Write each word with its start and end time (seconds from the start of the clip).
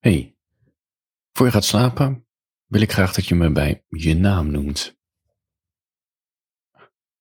Hey, 0.00 0.36
voor 1.32 1.46
je 1.46 1.52
gaat 1.52 1.64
slapen 1.64 2.26
wil 2.66 2.80
ik 2.80 2.92
graag 2.92 3.12
dat 3.14 3.26
je 3.26 3.34
me 3.34 3.52
bij 3.52 3.84
je 3.88 4.14
naam 4.14 4.50
noemt. 4.50 4.98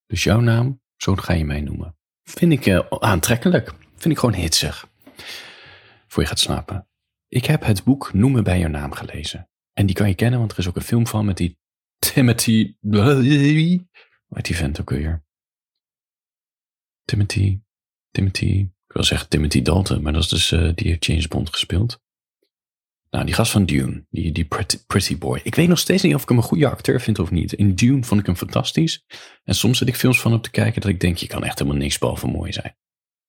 Dus 0.06 0.24
jouw 0.24 0.40
naam, 0.40 0.82
zo 0.96 1.16
ga 1.16 1.34
je 1.34 1.46
mij 1.46 1.62
noemen. 1.62 1.98
Vind 2.24 2.52
ik 2.52 2.66
uh, 2.66 2.80
aantrekkelijk. 2.90 3.74
Vind 3.96 4.14
ik 4.14 4.18
gewoon 4.18 4.36
hitsig. 4.36 4.90
Voor 6.08 6.24
je 6.24 6.30
gaat 6.30 6.40
slapen. 6.40 6.88
Ik 7.28 7.46
heb 7.46 7.64
het 7.64 7.84
boek 7.84 8.14
Noemen 8.14 8.44
bij 8.44 8.60
jouw 8.60 8.70
naam 8.70 8.92
gelezen. 8.92 9.50
En 9.74 9.86
die 9.86 9.96
kan 9.96 10.08
je 10.08 10.16
kennen, 10.16 10.40
want 10.40 10.52
er 10.52 10.58
is 10.58 10.68
ook 10.68 10.76
een 10.76 10.82
film 10.82 11.08
van 11.08 11.26
met 11.26 11.38
die 11.38 11.60
Timothy... 11.98 12.76
Heet 14.30 14.46
die 14.46 14.56
vent 14.56 14.82
ook 14.82 14.90
weer? 14.90 15.26
Timothy... 17.04 17.62
Timothy... 18.12 18.70
Ik 18.88 18.94
wil 18.96 19.04
zeggen 19.04 19.30
Timothy 19.30 19.62
Dalton, 19.62 20.02
maar 20.02 20.14
dat 20.14 20.24
is 20.24 20.30
dus, 20.30 20.52
uh, 20.52 20.76
die 20.76 20.88
heeft 20.88 21.06
James 21.06 21.28
Bond 21.28 21.50
gespeeld. 21.50 22.02
Nou, 23.10 23.26
die 23.26 23.34
gast 23.34 23.52
van 23.52 23.66
Dune, 23.66 24.06
die, 24.10 24.32
die 24.32 24.46
pretty, 24.88 25.18
Boy. 25.18 25.40
Ik 25.44 25.56
weet 25.56 25.68
nog 25.68 25.80
steeds 25.80 26.04
niet 26.04 26.16
of 26.16 26.22
ik 26.22 26.30
hem 26.30 26.38
een 26.38 26.44
goede 26.44 26.70
acteur 26.70 27.02
vind 27.02 27.20
of 27.20 27.32
niet. 27.32 27.54
In 27.54 27.76
Dune 27.76 28.04
vond 28.04 28.20
ik 28.20 28.26
hem 28.26 28.36
fantastisch. 28.36 29.06
En 29.44 29.56
soms 29.56 29.78
zit 29.78 29.88
ik 29.88 29.96
films 29.96 30.22
van 30.22 30.32
hem 30.32 30.42
te 30.42 30.52
kijken 30.52 30.82
dat 30.82 30.90
ik 30.90 31.00
denk, 31.00 31.18
je 31.18 31.28
kan 31.28 31.44
echt 31.44 31.60
helemaal 31.60 31.80
niks 31.80 31.98
behalve 31.98 32.28
mooi 32.28 32.54
zijn. 32.54 32.78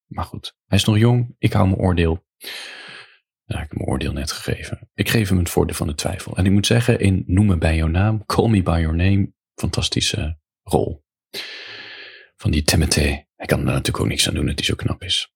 Maar 0.06 0.24
goed, 0.24 0.56
hij 0.66 0.78
is 0.78 0.84
nog 0.84 0.98
jong. 0.98 1.34
Ik 1.38 1.52
hou 1.52 1.69
mijn 1.69 1.80
oordeel. 1.80 2.27
Ik 3.46 3.56
heb 3.56 3.72
mijn 3.72 3.88
oordeel 3.88 4.12
net 4.12 4.32
gegeven. 4.32 4.91
Ik 4.95 5.08
geef 5.08 5.28
hem 5.28 5.38
het 5.38 5.50
voordeel 5.50 5.74
van 5.74 5.86
de 5.86 5.94
twijfel. 5.94 6.36
En 6.36 6.44
ik 6.44 6.50
moet 6.50 6.66
zeggen, 6.66 7.00
in 7.00 7.24
Noem 7.27 7.47
me 7.47 7.58
bij 7.58 7.77
jouw 7.77 7.86
naam, 7.86 8.27
Call 8.27 8.48
me 8.48 8.62
by 8.62 8.78
your 8.80 8.97
name, 8.97 9.33
fantastische 9.55 10.38
rol. 10.62 11.05
Van 12.36 12.50
die 12.50 12.62
Timothy. 12.62 13.24
Hij 13.36 13.47
kan 13.47 13.58
er 13.58 13.64
natuurlijk 13.64 14.00
ook 14.00 14.08
niks 14.08 14.28
aan 14.28 14.34
doen 14.34 14.47
dat 14.47 14.55
hij 14.55 14.64
zo 14.64 14.74
knap 14.74 15.02
is. 15.02 15.33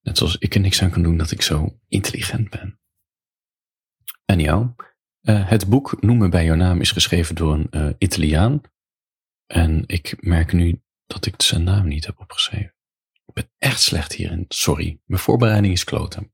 Net 0.00 0.18
zoals 0.18 0.36
ik 0.38 0.54
er 0.54 0.60
niks 0.60 0.82
aan 0.82 0.90
kan 0.90 1.02
doen 1.02 1.16
dat 1.16 1.30
ik 1.30 1.42
zo 1.42 1.78
intelligent 1.88 2.50
ben. 2.50 2.80
Anyhow, 4.24 4.70
uh, 5.22 5.48
het 5.48 5.68
boek 5.68 6.02
Noem 6.02 6.18
me 6.18 6.28
bij 6.28 6.44
jouw 6.44 6.54
naam 6.54 6.80
is 6.80 6.90
geschreven 6.90 7.34
door 7.34 7.54
een 7.54 7.68
uh, 7.70 7.88
Italiaan. 7.98 8.60
En 9.46 9.84
ik 9.86 10.16
merk 10.20 10.52
nu 10.52 10.82
dat 11.06 11.26
ik 11.26 11.42
zijn 11.42 11.64
naam 11.64 11.88
niet 11.88 12.06
heb 12.06 12.20
opgeschreven. 12.20 12.74
Ik 13.26 13.34
ben 13.34 13.50
echt 13.58 13.80
slecht 13.80 14.12
hierin. 14.12 14.44
Sorry, 14.48 15.00
mijn 15.04 15.20
voorbereiding 15.20 15.72
is 15.72 15.84
kloten. 15.84 16.32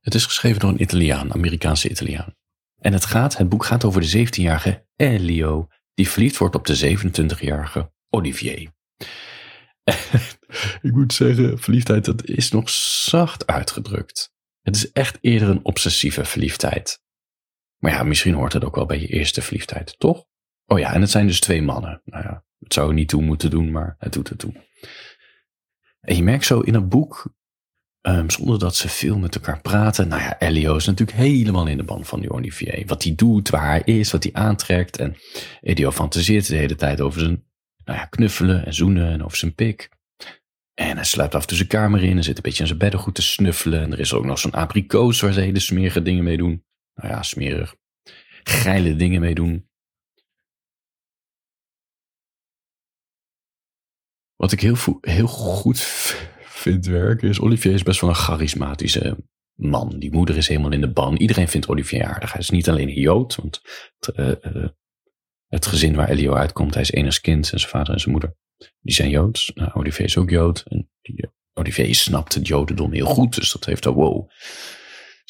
Het 0.00 0.14
is 0.14 0.24
geschreven 0.24 0.60
door 0.60 0.70
een 0.70 0.82
Italiaan, 0.82 1.32
Amerikaanse 1.32 1.90
Italiaan. 1.90 2.36
En 2.78 2.92
het 2.92 3.04
gaat, 3.04 3.36
het 3.36 3.48
boek 3.48 3.64
gaat 3.64 3.84
over 3.84 4.00
de 4.00 4.26
17-jarige 4.26 4.86
Elio, 4.96 5.68
die 5.94 6.08
verliefd 6.08 6.36
wordt 6.36 6.54
op 6.54 6.66
de 6.66 6.96
27-jarige 6.98 7.92
Olivier. 8.08 8.72
ik 10.82 10.92
moet 10.92 11.12
zeggen, 11.12 11.58
verliefdheid, 11.58 12.04
dat 12.04 12.24
is 12.24 12.50
nog 12.50 12.70
zacht 12.70 13.46
uitgedrukt. 13.46 14.32
Het 14.62 14.76
is 14.76 14.92
echt 14.92 15.18
eerder 15.20 15.48
een 15.48 15.64
obsessieve 15.64 16.24
verliefdheid. 16.24 17.02
Maar 17.80 17.92
ja, 17.92 18.02
misschien 18.02 18.34
hoort 18.34 18.52
het 18.52 18.64
ook 18.64 18.74
wel 18.74 18.86
bij 18.86 19.00
je 19.00 19.06
eerste 19.06 19.42
verliefdheid, 19.42 19.98
toch? 19.98 20.24
Oh 20.66 20.78
ja, 20.78 20.92
en 20.92 21.00
het 21.00 21.10
zijn 21.10 21.26
dus 21.26 21.40
twee 21.40 21.62
mannen. 21.62 22.02
Nou 22.04 22.24
ja, 22.24 22.44
het 22.58 22.72
zou 22.74 22.94
niet 22.94 23.08
toe 23.08 23.22
moeten 23.22 23.50
doen, 23.50 23.70
maar 23.70 23.94
het 23.98 24.12
doet 24.12 24.28
het 24.28 24.38
toe. 24.38 24.52
En 26.00 26.16
je 26.16 26.22
merkt 26.22 26.44
zo 26.44 26.60
in 26.60 26.74
het 26.74 26.88
boek, 26.88 27.34
um, 28.00 28.30
zonder 28.30 28.58
dat 28.58 28.76
ze 28.76 28.88
veel 28.88 29.18
met 29.18 29.34
elkaar 29.34 29.60
praten. 29.60 30.08
Nou 30.08 30.22
ja, 30.22 30.38
Elio 30.38 30.76
is 30.76 30.86
natuurlijk 30.86 31.18
helemaal 31.18 31.66
in 31.66 31.76
de 31.76 31.82
band 31.82 32.08
van 32.08 32.20
die 32.20 32.30
Olivier. 32.30 32.82
Wat 32.86 33.02
hij 33.02 33.14
doet, 33.14 33.50
waar 33.50 33.68
hij 33.68 33.82
is, 33.84 34.10
wat 34.10 34.22
hij 34.22 34.32
aantrekt. 34.32 34.98
En 34.98 35.16
Elio 35.60 35.90
fantaseert 35.90 36.48
de 36.48 36.56
hele 36.56 36.76
tijd 36.76 37.00
over 37.00 37.20
zijn 37.20 37.44
nou 37.84 37.98
ja, 37.98 38.04
knuffelen 38.04 38.66
en 38.66 38.74
zoenen 38.74 39.12
en 39.12 39.24
over 39.24 39.36
zijn 39.36 39.54
pik. 39.54 39.88
En 40.74 40.96
hij 40.96 41.04
sluipt 41.04 41.34
af 41.34 41.40
en 41.40 41.48
toe 41.48 41.56
zijn 41.56 41.68
kamer 41.68 42.02
in 42.02 42.16
en 42.16 42.24
zit 42.24 42.36
een 42.36 42.42
beetje 42.42 42.60
aan 42.60 42.66
zijn 42.66 42.78
beddengoed 42.78 43.14
te 43.14 43.22
snuffelen. 43.22 43.80
En 43.80 43.92
er 43.92 44.00
is 44.00 44.14
ook 44.14 44.24
nog 44.24 44.38
zo'n 44.38 44.52
abrikoos 44.52 45.20
waar 45.20 45.32
ze 45.32 45.40
hele 45.40 45.60
smerige 45.60 46.02
dingen 46.02 46.24
mee 46.24 46.36
doen 46.36 46.64
nou 47.00 47.14
ja, 47.14 47.22
smerig, 47.22 47.74
geile 48.42 48.96
dingen 48.96 49.20
mee 49.20 49.34
doen. 49.34 49.68
Wat 54.36 54.52
ik 54.52 54.60
heel, 54.60 54.76
heel 55.00 55.26
goed 55.26 55.80
vind 56.40 56.86
werken 56.86 57.28
is, 57.28 57.40
Olivier 57.40 57.72
is 57.72 57.82
best 57.82 58.00
wel 58.00 58.10
een 58.10 58.16
charismatische 58.16 59.16
man. 59.54 59.98
Die 59.98 60.12
moeder 60.12 60.36
is 60.36 60.48
helemaal 60.48 60.72
in 60.72 60.80
de 60.80 60.92
ban. 60.92 61.16
Iedereen 61.16 61.48
vindt 61.48 61.68
Olivier 61.68 62.04
aardig. 62.04 62.32
Hij 62.32 62.40
is 62.40 62.50
niet 62.50 62.68
alleen 62.68 62.88
een 62.88 63.00
Jood, 63.00 63.34
want 63.34 63.60
het, 63.98 64.16
uh, 64.46 64.68
het 65.46 65.66
gezin 65.66 65.94
waar 65.94 66.08
Elio 66.08 66.34
uitkomt, 66.34 66.74
hij 66.74 66.82
is 66.82 66.90
enigszins 66.90 67.20
kind 67.20 67.52
en 67.52 67.58
zijn 67.58 67.70
vader 67.70 67.92
en 67.92 68.00
zijn 68.00 68.12
moeder, 68.12 68.36
die 68.80 68.94
zijn 68.94 69.10
Joods. 69.10 69.50
Nou, 69.54 69.72
Olivier 69.72 70.06
is 70.06 70.16
ook 70.16 70.30
Jood. 70.30 70.62
En 70.68 70.90
die, 71.02 71.30
Olivier 71.52 71.94
snapt 71.94 72.34
het 72.34 72.46
Jodendom 72.46 72.92
heel 72.92 73.06
goed, 73.06 73.34
dus 73.34 73.52
dat 73.52 73.64
heeft 73.64 73.86
al 73.86 73.94
wow. 73.94 74.30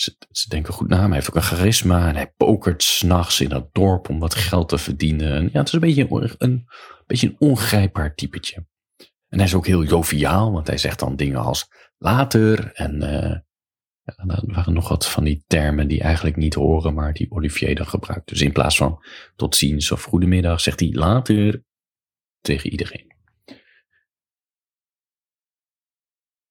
Ze, 0.01 0.49
denken 0.49 0.75
goed 0.75 0.89
na. 0.89 1.07
Hij 1.07 1.15
heeft 1.15 1.29
ook 1.29 1.35
een 1.35 1.43
charisma. 1.43 2.09
En 2.09 2.15
hij 2.15 2.33
pokert 2.37 2.83
s'nachts 2.83 3.41
in 3.41 3.49
dat 3.49 3.69
dorp 3.73 4.09
om 4.09 4.19
wat 4.19 4.35
geld 4.35 4.69
te 4.69 4.79
verdienen. 4.79 5.33
En 5.33 5.51
ja, 5.53 5.59
het 5.59 5.67
is 5.67 5.73
een 5.73 5.81
beetje 5.81 6.07
een, 6.11 6.35
een, 6.39 6.67
beetje 7.07 7.27
een 7.27 7.37
ongrijpbaar 7.39 8.15
typetje. 8.15 8.67
En 9.29 9.39
hij 9.39 9.47
is 9.47 9.55
ook 9.55 9.67
heel 9.67 9.85
joviaal, 9.85 10.53
want 10.53 10.67
hij 10.67 10.79
zegt 10.79 10.99
dan 10.99 11.17
dingen 11.17 11.41
als 11.41 11.69
later. 11.99 12.73
En 12.73 12.95
uh, 13.03 13.37
ja, 14.03 14.15
er 14.17 14.43
waren 14.47 14.73
nog 14.73 14.89
wat 14.89 15.09
van 15.09 15.25
die 15.25 15.45
termen 15.47 15.89
die 15.89 16.01
eigenlijk 16.01 16.37
niet 16.37 16.55
horen, 16.55 16.95
maar 16.95 17.13
die 17.13 17.31
Olivier 17.31 17.75
dan 17.75 17.87
gebruikt. 17.87 18.29
Dus 18.29 18.41
in 18.41 18.53
plaats 18.53 18.77
van 18.77 19.05
tot 19.37 19.57
ziens 19.57 19.91
of 19.93 20.03
goedemiddag, 20.03 20.61
zegt 20.61 20.81
hij 20.81 20.93
later 20.93 21.65
tegen 22.41 22.71
iedereen. 22.71 23.10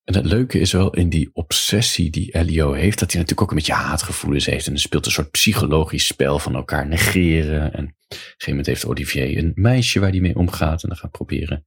En 0.10 0.16
het 0.16 0.26
leuke 0.26 0.60
is 0.60 0.72
wel 0.72 0.94
in 0.94 1.10
die 1.10 1.30
obsessie 1.34 2.10
die 2.10 2.32
Elio 2.32 2.72
heeft, 2.72 3.00
dat 3.00 3.12
hij 3.12 3.22
natuurlijk 3.22 3.42
ook 3.42 3.50
een 3.50 3.56
beetje 3.56 3.74
haatgevoelens 3.74 4.46
heeft. 4.46 4.68
En 4.68 4.74
er 4.74 4.80
speelt 4.80 5.06
een 5.06 5.12
soort 5.12 5.32
psychologisch 5.32 6.06
spel 6.06 6.40
van 6.40 6.56
elkaar 6.56 6.88
negeren. 6.88 7.74
En 7.74 7.84
op 7.86 7.92
een 8.10 8.18
gegeven 8.18 8.48
moment 8.48 8.66
heeft 8.66 8.86
Olivier 8.86 9.38
een 9.38 9.52
meisje 9.56 10.00
waar 10.00 10.10
hij 10.10 10.20
mee 10.20 10.36
omgaat. 10.36 10.84
En 10.84 10.90
dan 10.90 10.98
gaat 10.98 11.12
proberen 11.12 11.66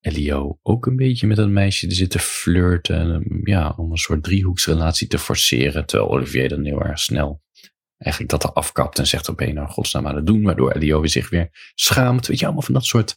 Elio 0.00 0.58
ook 0.62 0.86
een 0.86 0.96
beetje 0.96 1.26
met 1.26 1.36
dat 1.36 1.48
meisje 1.48 1.86
te 1.86 1.94
zitten 1.94 2.20
flirten. 2.20 3.12
En, 3.12 3.40
ja, 3.44 3.74
om 3.76 3.90
een 3.90 3.96
soort 3.96 4.22
driehoeksrelatie 4.22 5.08
te 5.08 5.18
forceren. 5.18 5.86
Terwijl 5.86 6.10
Olivier 6.10 6.48
dan 6.48 6.64
heel 6.64 6.82
erg 6.82 6.98
snel 6.98 7.42
eigenlijk 7.96 8.32
dat 8.32 8.44
er 8.44 8.52
afkapt 8.52 8.98
en 8.98 9.06
zegt: 9.06 9.28
Oké, 9.28 9.52
nou, 9.52 9.68
godsnaam 9.68 10.06
aan 10.06 10.16
het 10.16 10.26
doen. 10.26 10.42
Waardoor 10.42 10.72
Elio 10.72 11.00
weer 11.00 11.10
zich 11.10 11.30
weer 11.30 11.72
schaamt. 11.74 12.26
Weet 12.26 12.38
je, 12.38 12.44
allemaal 12.44 12.62
van 12.62 12.74
dat 12.74 12.84
soort, 12.84 13.16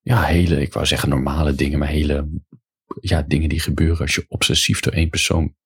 ja, 0.00 0.22
hele, 0.22 0.60
ik 0.60 0.72
wou 0.72 0.86
zeggen 0.86 1.08
normale 1.08 1.54
dingen, 1.54 1.78
maar 1.78 1.88
hele 1.88 2.28
ja, 3.00 3.22
dingen 3.22 3.48
die 3.48 3.60
gebeuren 3.60 3.98
als 3.98 4.14
je 4.14 4.24
obsessief 4.28 4.80
door 4.80 4.92
één 4.92 5.08
persoon. 5.08 5.56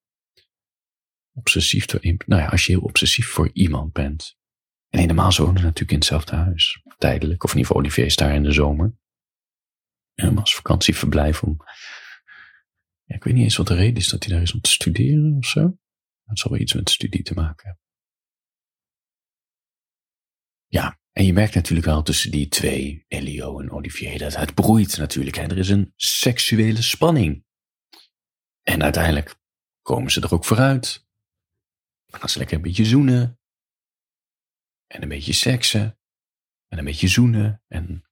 Obsessief 1.32 1.86
door 1.86 2.00
één. 2.00 2.16
Nou 2.26 2.42
ja, 2.42 2.48
als 2.48 2.66
je 2.66 2.72
heel 2.72 2.82
obsessief 2.82 3.26
voor 3.26 3.50
iemand 3.52 3.92
bent. 3.92 4.38
En 4.88 4.98
helemaal 4.98 5.32
zo 5.32 5.44
wonen 5.44 5.62
natuurlijk 5.62 5.90
in 5.90 5.96
hetzelfde 5.96 6.36
huis. 6.36 6.82
Tijdelijk. 6.98 7.44
Of 7.44 7.50
in 7.50 7.56
ieder 7.56 7.66
geval 7.66 7.76
Olivier 7.76 8.04
is 8.06 8.16
daar 8.16 8.34
in 8.34 8.42
de 8.42 8.52
zomer. 8.52 8.94
Um, 10.14 10.38
als 10.38 10.54
vakantieverblijf 10.54 11.42
om. 11.42 11.56
Ja, 13.04 13.14
ik 13.16 13.24
weet 13.24 13.34
niet 13.34 13.42
eens 13.42 13.56
wat 13.56 13.66
de 13.66 13.74
reden 13.74 13.96
is 13.96 14.08
dat 14.08 14.24
hij 14.24 14.32
daar 14.32 14.42
is 14.42 14.54
om 14.54 14.60
te 14.60 14.70
studeren 14.70 15.36
of 15.36 15.46
zo. 15.46 15.78
Het 16.24 16.38
zal 16.38 16.50
wel 16.50 16.60
iets 16.60 16.72
met 16.72 16.90
studie 16.90 17.22
te 17.22 17.34
maken 17.34 17.66
hebben. 17.66 17.84
Ja, 20.66 20.99
en 21.12 21.24
je 21.24 21.32
merkt 21.32 21.54
natuurlijk 21.54 21.86
wel 21.86 22.02
tussen 22.02 22.30
die 22.30 22.48
twee, 22.48 23.04
Elio 23.08 23.60
en 23.60 23.70
Olivier, 23.70 24.18
dat 24.18 24.36
het 24.36 24.54
broeit 24.54 24.96
natuurlijk. 24.96 25.36
En 25.36 25.50
er 25.50 25.58
is 25.58 25.68
een 25.68 25.92
seksuele 25.96 26.82
spanning. 26.82 27.44
En 28.62 28.82
uiteindelijk 28.82 29.38
komen 29.82 30.10
ze 30.10 30.20
er 30.20 30.32
ook 30.34 30.44
vooruit. 30.44 31.08
Dan 32.06 32.20
gaan 32.20 32.28
ze 32.28 32.38
lekker 32.38 32.56
een 32.56 32.62
beetje 32.62 32.84
zoenen. 32.84 33.40
En 34.86 35.02
een 35.02 35.08
beetje 35.08 35.32
seksen. 35.32 35.98
En 36.68 36.78
een 36.78 36.84
beetje 36.84 37.08
zoenen. 37.08 37.62
En 37.68 38.04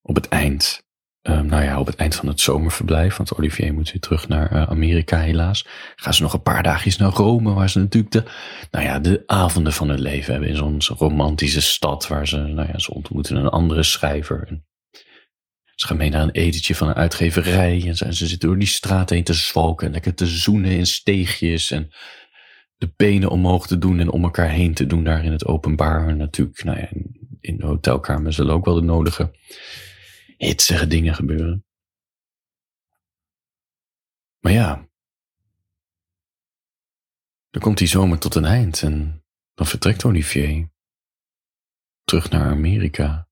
op 0.00 0.14
het 0.14 0.28
eind 0.28 0.85
Ehm, 1.26 1.46
nou 1.46 1.62
ja, 1.62 1.80
op 1.80 1.86
het 1.86 1.96
eind 1.96 2.14
van 2.14 2.28
het 2.28 2.40
zomerverblijf, 2.40 3.16
want 3.16 3.34
Olivier 3.34 3.74
moet 3.74 3.92
weer 3.92 4.00
terug 4.00 4.28
naar 4.28 4.52
uh, 4.52 4.62
Amerika 4.62 5.18
helaas, 5.18 5.66
gaan 5.96 6.14
ze 6.14 6.22
nog 6.22 6.32
een 6.32 6.42
paar 6.42 6.62
dagjes 6.62 6.96
naar 6.96 7.12
Rome, 7.12 7.52
waar 7.52 7.70
ze 7.70 7.78
natuurlijk 7.78 8.12
de, 8.12 8.22
nou 8.70 8.84
ja, 8.84 8.98
de 8.98 9.22
avonden 9.26 9.72
van 9.72 9.88
hun 9.88 10.00
leven 10.00 10.32
hebben 10.32 10.50
in 10.50 10.56
zo'n 10.56 10.98
romantische 10.98 11.60
stad, 11.60 12.06
waar 12.06 12.28
ze, 12.28 12.36
nou 12.36 12.68
ja, 12.72 12.78
ze 12.78 12.94
ontmoeten 12.94 13.36
een 13.36 13.48
andere 13.48 13.82
schrijver. 13.82 14.44
En 14.48 14.66
ze 15.74 15.86
gaan 15.86 15.96
mee 15.96 16.10
naar 16.10 16.22
een 16.22 16.30
etentje 16.30 16.74
van 16.74 16.88
een 16.88 16.94
uitgeverij 16.94 17.84
en 17.86 17.96
ze, 17.96 18.26
zitten 18.26 18.48
door 18.48 18.58
die 18.58 18.68
straat 18.68 19.10
heen 19.10 19.24
te 19.24 19.34
zwalken 19.34 19.86
en 19.86 19.92
lekker 19.92 20.14
te 20.14 20.26
zoenen 20.26 20.70
in 20.70 20.86
steegjes 20.86 21.70
en 21.70 21.88
de 22.76 22.92
benen 22.96 23.30
omhoog 23.30 23.66
te 23.66 23.78
doen 23.78 24.00
en 24.00 24.10
om 24.10 24.24
elkaar 24.24 24.50
heen 24.50 24.74
te 24.74 24.86
doen 24.86 25.04
daar 25.04 25.24
in 25.24 25.32
het 25.32 25.46
openbaar. 25.46 26.08
En 26.08 26.16
natuurlijk, 26.16 26.64
nou 26.64 26.78
ja, 26.78 26.88
in 27.40 27.56
de 27.56 27.66
hotelkamer 27.66 28.32
zullen 28.32 28.54
ook 28.54 28.64
wel 28.64 28.74
de 28.74 28.80
nodige 28.80 29.30
hitsige 30.36 30.86
dingen 30.86 31.14
gebeuren. 31.14 31.66
Maar 34.38 34.52
ja, 34.52 34.88
dan 37.50 37.62
komt 37.62 37.78
die 37.78 37.88
zomer 37.88 38.18
tot 38.18 38.34
een 38.34 38.44
eind 38.44 38.82
en 38.82 39.24
dan 39.54 39.66
vertrekt 39.66 40.04
Olivier 40.04 40.70
terug 42.04 42.30
naar 42.30 42.50
Amerika. 42.50 43.28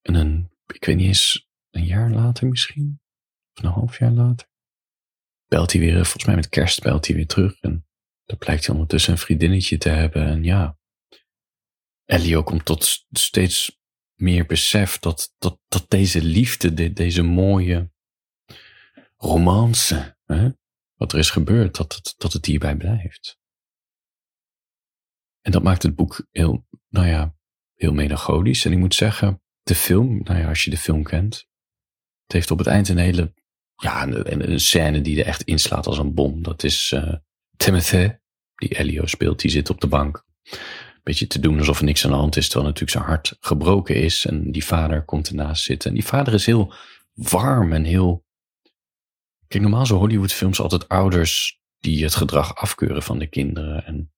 En 0.00 0.14
een, 0.14 0.50
ik 0.66 0.84
weet 0.84 0.96
niet 0.96 1.06
eens, 1.06 1.48
een 1.70 1.84
jaar 1.84 2.10
later 2.10 2.48
misschien, 2.48 3.00
of 3.54 3.62
een 3.62 3.70
half 3.70 3.98
jaar 3.98 4.10
later, 4.10 4.48
belt 5.46 5.72
hij 5.72 5.80
weer, 5.80 5.94
volgens 5.94 6.24
mij 6.24 6.34
met 6.34 6.48
kerst 6.48 6.82
belt 6.82 7.06
hij 7.06 7.16
weer 7.16 7.26
terug. 7.26 7.60
En 7.60 7.86
dan 8.24 8.38
blijkt 8.38 8.64
hij 8.66 8.74
ondertussen 8.74 9.12
een 9.12 9.18
vriendinnetje 9.18 9.78
te 9.78 9.88
hebben. 9.88 10.26
En 10.26 10.44
ja, 10.44 10.78
Elio 12.04 12.42
komt 12.42 12.64
tot 12.64 13.06
steeds 13.10 13.77
meer 14.20 14.46
besef 14.46 14.98
dat, 14.98 15.34
dat, 15.38 15.60
dat 15.68 15.84
deze 15.88 16.22
liefde, 16.22 16.92
deze 16.92 17.22
mooie 17.22 17.90
romance, 19.16 20.16
hè, 20.24 20.50
wat 20.94 21.12
er 21.12 21.18
is 21.18 21.30
gebeurd, 21.30 21.76
dat 21.76 21.94
het, 21.94 22.14
dat 22.18 22.32
het 22.32 22.46
hierbij 22.46 22.76
blijft. 22.76 23.38
En 25.40 25.52
dat 25.52 25.62
maakt 25.62 25.82
het 25.82 25.94
boek 25.94 26.26
heel, 26.30 26.66
nou 26.88 27.06
ja, 27.06 27.36
heel 27.74 27.92
melancholisch. 27.92 28.64
En 28.64 28.72
ik 28.72 28.78
moet 28.78 28.94
zeggen, 28.94 29.42
de 29.62 29.74
film, 29.74 30.20
nou 30.22 30.38
ja, 30.38 30.48
als 30.48 30.64
je 30.64 30.70
de 30.70 30.76
film 30.76 31.02
kent, 31.02 31.34
het 32.22 32.32
heeft 32.32 32.50
op 32.50 32.58
het 32.58 32.66
eind 32.66 32.88
een 32.88 32.98
hele, 32.98 33.34
ja, 33.76 34.02
een, 34.02 34.50
een 34.50 34.60
scène 34.60 35.00
die 35.00 35.20
er 35.20 35.26
echt 35.26 35.42
inslaat 35.42 35.86
als 35.86 35.98
een 35.98 36.14
bom. 36.14 36.42
Dat 36.42 36.62
is 36.62 36.92
uh, 36.94 37.14
Timothy, 37.56 38.10
die 38.54 38.78
Elio 38.78 39.06
speelt, 39.06 39.40
die 39.40 39.50
zit 39.50 39.70
op 39.70 39.80
de 39.80 39.86
bank. 39.86 40.24
Beetje 41.08 41.26
te 41.26 41.40
doen 41.40 41.58
alsof 41.58 41.78
er 41.78 41.84
niks 41.84 42.04
aan 42.04 42.10
de 42.10 42.16
hand 42.16 42.36
is, 42.36 42.44
terwijl 42.44 42.66
natuurlijk 42.66 42.92
zijn 42.92 43.04
hart 43.04 43.36
gebroken 43.40 43.94
is. 43.94 44.26
En 44.26 44.52
die 44.52 44.64
vader 44.64 45.04
komt 45.04 45.28
ernaast 45.28 45.64
zitten. 45.64 45.88
En 45.88 45.94
die 45.94 46.04
vader 46.04 46.34
is 46.34 46.46
heel 46.46 46.72
warm 47.12 47.72
en 47.72 47.84
heel. 47.84 48.24
Kijk, 49.46 49.62
normaal 49.62 49.86
zo 49.86 49.96
Hollywoodfilms 49.96 50.60
altijd 50.60 50.88
ouders 50.88 51.60
die 51.78 52.02
het 52.04 52.14
gedrag 52.14 52.54
afkeuren 52.54 53.02
van 53.02 53.18
de 53.18 53.26
kinderen. 53.26 53.84
En 53.84 54.12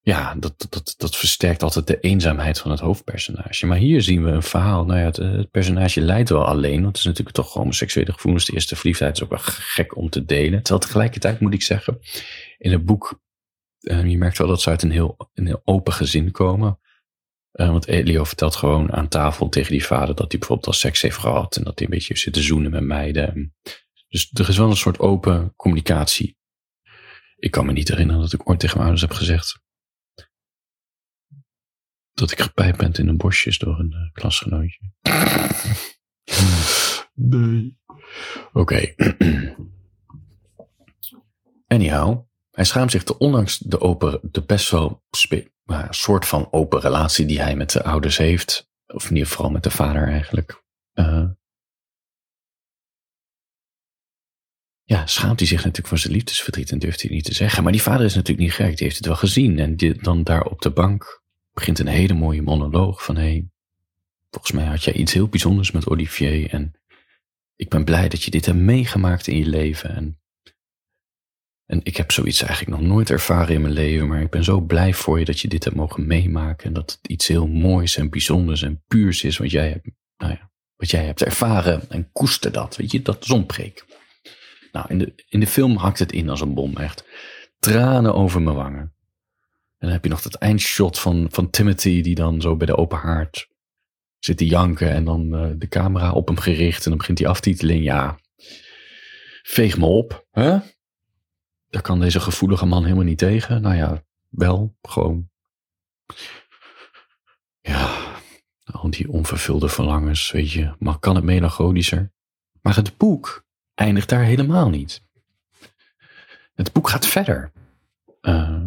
ja, 0.00 0.34
dat, 0.34 0.66
dat, 0.68 0.94
dat 0.96 1.16
versterkt 1.16 1.62
altijd 1.62 1.86
de 1.86 2.00
eenzaamheid 2.00 2.58
van 2.58 2.70
het 2.70 2.80
hoofdpersonage. 2.80 3.66
Maar 3.66 3.78
hier 3.78 4.02
zien 4.02 4.24
we 4.24 4.30
een 4.30 4.42
verhaal. 4.42 4.84
Nou 4.84 4.98
ja, 4.98 5.04
het, 5.04 5.16
het 5.16 5.50
personage 5.50 6.00
lijdt 6.00 6.28
wel 6.28 6.46
alleen. 6.46 6.82
Want 6.82 6.86
het 6.86 6.96
is 6.96 7.04
natuurlijk 7.04 7.36
toch 7.36 7.52
homoseksuele 7.52 8.12
gevoelens. 8.12 8.44
De 8.44 8.52
eerste 8.52 8.76
verliefdheid 8.76 9.16
is 9.16 9.22
ook 9.22 9.30
wel 9.30 9.38
gek 9.42 9.96
om 9.96 10.10
te 10.10 10.24
delen. 10.24 10.62
Terwijl 10.62 10.86
tegelijkertijd 10.86 11.40
moet 11.40 11.54
ik 11.54 11.62
zeggen, 11.62 11.98
in 12.58 12.72
het 12.72 12.84
boek, 12.84 13.20
je 14.08 14.18
merkt 14.18 14.38
wel 14.38 14.48
dat 14.48 14.60
ze 14.60 14.70
uit 14.70 14.82
een 14.82 14.90
heel, 14.90 15.30
een 15.34 15.46
heel 15.46 15.62
open 15.64 15.92
gezin 15.92 16.30
komen. 16.30 16.78
Uh, 17.52 17.70
want 17.70 17.86
Elio 17.86 18.24
vertelt 18.24 18.56
gewoon 18.56 18.92
aan 18.92 19.08
tafel 19.08 19.48
tegen 19.48 19.72
die 19.72 19.84
vader 19.84 20.14
dat 20.14 20.30
hij 20.30 20.38
bijvoorbeeld 20.38 20.66
al 20.68 20.72
seks 20.72 21.02
heeft 21.02 21.16
gehad. 21.16 21.56
En 21.56 21.64
dat 21.64 21.78
hij 21.78 21.88
een 21.88 21.94
beetje 21.94 22.16
zit 22.16 22.32
te 22.32 22.42
zoenen 22.42 22.70
met 22.70 22.82
meiden. 22.82 23.54
Dus 24.08 24.30
er 24.32 24.48
is 24.48 24.56
wel 24.56 24.70
een 24.70 24.76
soort 24.76 24.98
open 24.98 25.52
communicatie. 25.56 26.36
Ik 27.36 27.50
kan 27.50 27.66
me 27.66 27.72
niet 27.72 27.88
herinneren 27.88 28.22
dat 28.22 28.32
ik 28.32 28.48
ooit 28.48 28.60
tegen 28.60 28.76
mijn 28.76 28.88
ouders 28.88 29.08
heb 29.08 29.18
gezegd 29.18 29.66
dat 32.18 32.30
ik 32.30 32.40
gepijpt 32.40 32.78
ben 32.78 32.92
in 32.92 33.08
een 33.08 33.16
bosjes 33.16 33.58
door 33.58 33.78
een 33.78 33.92
uh, 33.92 34.12
klasgenootje. 34.12 34.92
nee. 37.14 37.78
Oké. 38.52 38.94
Anyhow, 41.66 42.27
hij 42.58 42.66
schaamt 42.66 42.90
zich 42.90 43.04
te 43.04 43.18
ondanks 43.18 43.58
de, 43.58 43.80
open, 43.80 44.20
de 44.22 44.42
best 44.42 44.70
wel 44.70 45.02
uh, 45.66 45.86
soort 45.90 46.26
van 46.26 46.48
open 46.50 46.80
relatie 46.80 47.26
die 47.26 47.40
hij 47.40 47.56
met 47.56 47.70
de 47.70 47.82
ouders 47.82 48.16
heeft. 48.16 48.70
Of 48.86 49.04
in 49.08 49.16
ieder 49.16 49.28
geval 49.28 49.50
met 49.50 49.62
de 49.62 49.70
vader 49.70 50.08
eigenlijk. 50.08 50.62
Uh, 50.94 51.24
ja, 54.82 55.06
schaamt 55.06 55.38
hij 55.38 55.48
zich 55.48 55.58
natuurlijk 55.58 55.88
voor 55.88 55.98
zijn 55.98 56.12
liefdesverdriet 56.12 56.70
en 56.70 56.78
durft 56.78 57.02
hij 57.02 57.10
niet 57.10 57.24
te 57.24 57.34
zeggen. 57.34 57.62
Maar 57.62 57.72
die 57.72 57.82
vader 57.82 58.06
is 58.06 58.14
natuurlijk 58.14 58.46
niet 58.46 58.56
gek, 58.56 58.76
die 58.76 58.86
heeft 58.86 58.96
het 58.96 59.06
wel 59.06 59.16
gezien. 59.16 59.58
En 59.58 59.76
dan 60.00 60.22
daar 60.22 60.42
op 60.42 60.62
de 60.62 60.70
bank 60.70 61.22
begint 61.52 61.78
een 61.78 61.86
hele 61.86 62.14
mooie 62.14 62.42
monoloog 62.42 63.04
van 63.04 63.16
hé, 63.16 63.44
volgens 64.30 64.52
mij 64.52 64.64
had 64.64 64.84
jij 64.84 64.94
iets 64.94 65.12
heel 65.12 65.28
bijzonders 65.28 65.70
met 65.70 65.88
Olivier 65.88 66.50
en 66.50 66.72
ik 67.56 67.68
ben 67.68 67.84
blij 67.84 68.08
dat 68.08 68.22
je 68.22 68.30
dit 68.30 68.46
hebt 68.46 68.58
meegemaakt 68.58 69.26
in 69.26 69.38
je 69.38 69.46
leven. 69.46 69.94
En, 69.94 70.18
en 71.68 71.80
ik 71.82 71.96
heb 71.96 72.12
zoiets 72.12 72.42
eigenlijk 72.42 72.80
nog 72.80 72.88
nooit 72.88 73.10
ervaren 73.10 73.54
in 73.54 73.60
mijn 73.60 73.72
leven, 73.72 74.08
maar 74.08 74.20
ik 74.20 74.30
ben 74.30 74.44
zo 74.44 74.60
blij 74.60 74.94
voor 74.94 75.18
je 75.18 75.24
dat 75.24 75.40
je 75.40 75.48
dit 75.48 75.64
hebt 75.64 75.76
mogen 75.76 76.06
meemaken 76.06 76.66
en 76.66 76.72
dat 76.72 76.90
het 76.90 77.10
iets 77.10 77.26
heel 77.26 77.46
moois 77.46 77.96
en 77.96 78.10
bijzonders 78.10 78.62
en 78.62 78.82
puurs 78.86 79.24
is 79.24 79.36
wat 79.36 79.50
jij 79.50 79.68
hebt, 79.68 79.90
nou 80.16 80.32
ja, 80.32 80.50
wat 80.76 80.90
jij 80.90 81.04
hebt 81.04 81.22
ervaren 81.22 81.90
en 81.90 82.12
koester 82.12 82.52
dat, 82.52 82.76
weet 82.76 82.90
je, 82.90 83.02
dat 83.02 83.24
zonpreek. 83.24 83.84
Nou, 84.72 84.86
in 84.88 84.98
de, 84.98 85.24
in 85.28 85.40
de 85.40 85.46
film 85.46 85.76
hakt 85.76 85.98
het 85.98 86.12
in 86.12 86.28
als 86.28 86.40
een 86.40 86.54
bom, 86.54 86.76
echt. 86.76 87.04
Tranen 87.58 88.14
over 88.14 88.42
mijn 88.42 88.56
wangen. 88.56 88.80
En 89.78 89.86
dan 89.86 89.90
heb 89.90 90.04
je 90.04 90.10
nog 90.10 90.22
dat 90.22 90.34
eindshot 90.34 90.98
van, 90.98 91.26
van 91.30 91.50
Timothy 91.50 92.02
die 92.02 92.14
dan 92.14 92.40
zo 92.40 92.56
bij 92.56 92.66
de 92.66 92.76
open 92.76 92.98
haard 92.98 93.48
zit 94.18 94.36
te 94.36 94.46
janken 94.46 94.90
en 94.90 95.04
dan 95.04 95.34
uh, 95.34 95.50
de 95.56 95.68
camera 95.68 96.12
op 96.12 96.26
hem 96.26 96.38
gericht 96.38 96.84
en 96.84 96.90
dan 96.90 96.98
begint 96.98 97.18
die 97.18 97.28
aftiteling. 97.28 97.84
Ja, 97.84 98.18
veeg 99.42 99.78
me 99.78 99.86
op. 99.86 100.26
Hè? 100.30 100.58
Daar 101.68 101.82
kan 101.82 102.00
deze 102.00 102.20
gevoelige 102.20 102.66
man 102.66 102.82
helemaal 102.82 103.04
niet 103.04 103.18
tegen. 103.18 103.62
Nou 103.62 103.74
ja, 103.74 104.04
wel, 104.28 104.76
gewoon. 104.82 105.30
Ja, 107.60 107.96
al 108.64 108.90
die 108.90 109.08
onvervulde 109.10 109.68
verlangens, 109.68 110.30
weet 110.30 110.52
je. 110.52 110.74
Maar 110.78 110.98
kan 110.98 111.14
het 111.14 111.24
melancholischer? 111.24 112.12
Maar 112.62 112.76
het 112.76 112.96
boek 112.96 113.46
eindigt 113.74 114.08
daar 114.08 114.22
helemaal 114.24 114.68
niet. 114.68 115.02
Het 116.54 116.72
boek 116.72 116.88
gaat 116.88 117.06
verder. 117.06 117.52
Uh, 118.22 118.64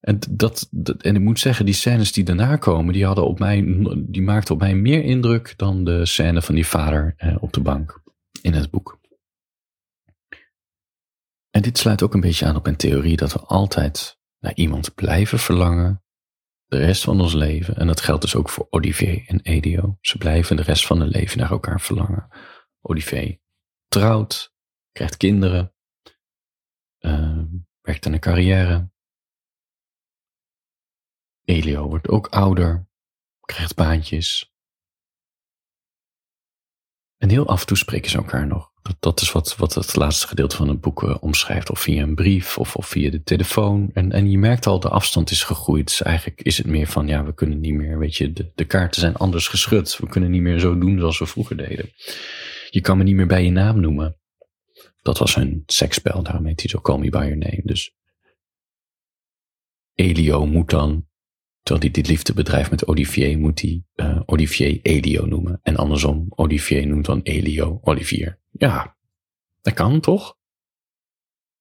en, 0.00 0.18
dat, 0.30 0.68
en 0.98 1.14
ik 1.14 1.20
moet 1.20 1.38
zeggen, 1.38 1.64
die 1.64 1.74
scènes 1.74 2.12
die 2.12 2.24
daarna 2.24 2.56
komen, 2.56 2.92
die, 2.92 3.04
hadden 3.04 3.26
op 3.26 3.38
mij, 3.38 3.64
die 3.96 4.22
maakten 4.22 4.54
op 4.54 4.60
mij 4.60 4.74
meer 4.74 5.04
indruk 5.04 5.54
dan 5.56 5.84
de 5.84 6.06
scène 6.06 6.42
van 6.42 6.54
die 6.54 6.66
vader 6.66 7.14
eh, 7.16 7.36
op 7.40 7.52
de 7.52 7.60
bank 7.60 8.02
in 8.42 8.52
het 8.52 8.70
boek. 8.70 8.98
En 11.54 11.62
dit 11.62 11.78
sluit 11.78 12.02
ook 12.02 12.14
een 12.14 12.20
beetje 12.20 12.46
aan 12.46 12.56
op 12.56 12.66
een 12.66 12.76
theorie 12.76 13.16
dat 13.16 13.32
we 13.32 13.40
altijd 13.40 14.18
naar 14.38 14.54
iemand 14.54 14.94
blijven 14.94 15.38
verlangen, 15.38 16.04
de 16.64 16.78
rest 16.78 17.04
van 17.04 17.20
ons 17.20 17.32
leven. 17.32 17.76
En 17.76 17.86
dat 17.86 18.00
geldt 18.00 18.22
dus 18.22 18.34
ook 18.34 18.48
voor 18.48 18.66
Olivier 18.70 19.24
en 19.26 19.40
Edio. 19.40 19.98
Ze 20.00 20.18
blijven 20.18 20.56
de 20.56 20.62
rest 20.62 20.86
van 20.86 21.00
hun 21.00 21.08
leven 21.08 21.38
naar 21.38 21.50
elkaar 21.50 21.80
verlangen. 21.80 22.28
Olivier 22.80 23.40
trouwt, 23.88 24.54
krijgt 24.92 25.16
kinderen, 25.16 25.74
uh, 26.98 27.42
werkt 27.80 28.06
aan 28.06 28.12
een 28.12 28.20
carrière, 28.20 28.92
Elio 31.44 31.88
wordt 31.88 32.08
ook 32.08 32.26
ouder, 32.26 32.88
krijgt 33.40 33.74
baantjes. 33.74 34.54
En 37.16 37.28
heel 37.28 37.48
af 37.48 37.60
en 37.60 37.66
toe 37.66 37.76
spreken 37.76 38.10
ze 38.10 38.16
elkaar 38.16 38.46
nog. 38.46 38.73
Dat, 38.84 38.96
dat 39.00 39.20
is 39.20 39.32
wat, 39.32 39.56
wat 39.56 39.74
het 39.74 39.96
laatste 39.96 40.26
gedeelte 40.26 40.56
van 40.56 40.68
het 40.68 40.80
boek 40.80 41.02
uh, 41.02 41.16
omschrijft. 41.20 41.70
Of 41.70 41.80
via 41.80 42.02
een 42.02 42.14
brief 42.14 42.58
of, 42.58 42.76
of 42.76 42.86
via 42.86 43.10
de 43.10 43.22
telefoon. 43.22 43.90
En, 43.92 44.12
en 44.12 44.30
je 44.30 44.38
merkt 44.38 44.66
al, 44.66 44.80
de 44.80 44.88
afstand 44.88 45.30
is 45.30 45.42
gegroeid. 45.42 45.86
Dus 45.86 46.02
eigenlijk 46.02 46.42
is 46.42 46.56
het 46.56 46.66
meer 46.66 46.86
van, 46.86 47.06
ja, 47.06 47.24
we 47.24 47.34
kunnen 47.34 47.60
niet 47.60 47.74
meer, 47.74 47.98
weet 47.98 48.16
je, 48.16 48.32
de, 48.32 48.52
de 48.54 48.64
kaarten 48.64 49.00
zijn 49.00 49.16
anders 49.16 49.48
geschud. 49.48 49.96
We 49.96 50.08
kunnen 50.08 50.30
niet 50.30 50.42
meer 50.42 50.58
zo 50.58 50.78
doen 50.78 50.98
zoals 50.98 51.18
we 51.18 51.26
vroeger 51.26 51.56
deden. 51.56 51.90
Je 52.70 52.80
kan 52.80 52.98
me 52.98 53.04
niet 53.04 53.14
meer 53.14 53.26
bij 53.26 53.44
je 53.44 53.50
naam 53.50 53.80
noemen. 53.80 54.16
Dat 55.02 55.18
was 55.18 55.34
hun 55.34 55.62
seksspel, 55.66 56.22
daarom 56.22 56.46
heet 56.46 56.60
hij 56.60 56.70
zo 56.70 56.80
Call 56.80 56.98
Me 56.98 57.10
By 57.10 57.16
Your 57.16 57.36
Name. 57.36 57.62
Dus 57.64 57.94
Elio 59.94 60.46
moet 60.46 60.70
dan 60.70 61.06
Terwijl 61.64 61.84
hij 61.84 61.94
dit 61.94 62.08
liefde 62.08 62.34
bedrijft 62.34 62.70
met 62.70 62.86
Olivier, 62.86 63.38
moet 63.38 63.60
hij 63.60 63.82
uh, 63.94 64.20
Olivier 64.26 64.80
Elio 64.82 65.26
noemen. 65.26 65.60
En 65.62 65.76
andersom, 65.76 66.26
Olivier 66.28 66.86
noemt 66.86 67.04
dan 67.04 67.20
Elio 67.22 67.78
Olivier. 67.82 68.38
Ja, 68.58 68.96
dat 69.60 69.74
kan 69.74 70.00
toch? 70.00 70.36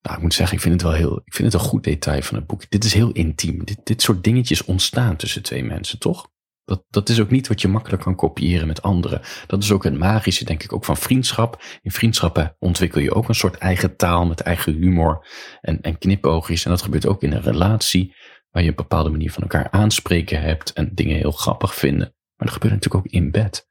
Nou, 0.01 0.15
ik 0.15 0.21
moet 0.21 0.33
zeggen, 0.33 0.55
ik 0.55 0.61
vind 0.61 0.73
het 0.73 0.83
wel 0.83 0.93
heel, 0.93 1.21
ik 1.25 1.33
vind 1.33 1.53
het 1.53 1.61
een 1.61 1.69
goed 1.69 1.83
detail 1.83 2.21
van 2.21 2.37
het 2.37 2.47
boek. 2.47 2.69
Dit 2.69 2.83
is 2.83 2.93
heel 2.93 3.11
intiem. 3.11 3.65
Dit, 3.65 3.79
dit 3.83 4.01
soort 4.01 4.23
dingetjes 4.23 4.63
ontstaan 4.63 5.15
tussen 5.15 5.43
twee 5.43 5.63
mensen, 5.63 5.99
toch? 5.99 6.31
Dat, 6.65 6.83
dat 6.89 7.09
is 7.09 7.19
ook 7.19 7.29
niet 7.29 7.47
wat 7.47 7.61
je 7.61 7.67
makkelijk 7.67 8.03
kan 8.03 8.15
kopiëren 8.15 8.67
met 8.67 8.81
anderen. 8.81 9.21
Dat 9.47 9.63
is 9.63 9.71
ook 9.71 9.83
het 9.83 9.97
magische, 9.97 10.45
denk 10.45 10.63
ik, 10.63 10.73
ook 10.73 10.85
van 10.85 10.97
vriendschap. 10.97 11.63
In 11.81 11.91
vriendschappen 11.91 12.55
ontwikkel 12.59 13.01
je 13.01 13.13
ook 13.13 13.27
een 13.27 13.35
soort 13.35 13.57
eigen 13.57 13.95
taal 13.95 14.25
met 14.25 14.39
eigen 14.39 14.73
humor 14.73 15.27
en, 15.61 15.81
en 15.81 15.97
knipoogjes. 15.97 16.65
En 16.65 16.71
dat 16.71 16.81
gebeurt 16.81 17.05
ook 17.05 17.23
in 17.23 17.31
een 17.31 17.41
relatie 17.41 18.15
waar 18.49 18.63
je 18.63 18.69
een 18.69 18.75
bepaalde 18.75 19.09
manier 19.09 19.31
van 19.31 19.43
elkaar 19.43 19.71
aanspreken 19.71 20.41
hebt 20.41 20.73
en 20.73 20.89
dingen 20.93 21.17
heel 21.17 21.31
grappig 21.31 21.75
vinden. 21.75 22.15
Maar 22.35 22.47
dat 22.47 22.55
gebeurt 22.55 22.73
natuurlijk 22.73 23.05
ook 23.05 23.11
in 23.11 23.31
bed, 23.31 23.69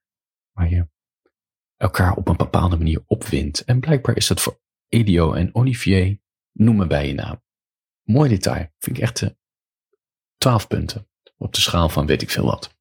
waar 0.52 0.70
je 0.70 0.88
elkaar 1.82 2.14
op 2.14 2.28
een 2.28 2.36
bepaalde 2.36 2.76
manier 2.76 3.02
opwindt. 3.06 3.64
En 3.64 3.80
blijkbaar 3.80 4.16
is 4.16 4.26
dat 4.26 4.40
voor 4.40 4.60
Edio 4.88 5.32
en 5.32 5.54
Olivier 5.54 6.20
noemen 6.52 6.88
bij 6.88 7.06
je 7.06 7.14
naam. 7.14 7.42
Mooi 8.02 8.28
detail, 8.28 8.68
vind 8.78 8.96
ik 8.96 9.02
echt 9.02 9.20
uh, 9.20 9.30
12 10.36 10.66
punten 10.66 11.08
op 11.36 11.54
de 11.54 11.60
schaal 11.60 11.88
van 11.88 12.06
weet 12.06 12.22
ik 12.22 12.30
veel 12.30 12.44
wat. 12.44 12.80